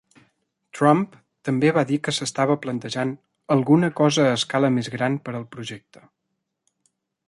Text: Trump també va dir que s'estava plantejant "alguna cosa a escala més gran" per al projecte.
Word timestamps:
Trump 0.77 1.03
també 1.49 1.73
va 1.75 1.83
dir 1.91 1.99
que 2.07 2.15
s'estava 2.19 2.57
plantejant 2.65 3.13
"alguna 3.59 3.93
cosa 4.03 4.29
a 4.31 4.35
escala 4.41 4.75
més 4.79 4.93
gran" 4.99 5.23
per 5.29 5.39
al 5.43 5.49
projecte. 5.57 6.07